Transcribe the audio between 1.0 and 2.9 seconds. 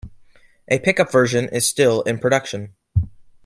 version is still in production.